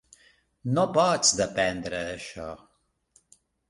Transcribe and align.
No 0.77 0.85
pots 0.95 1.35
dependre 1.43 2.03
d'això. 2.11 2.51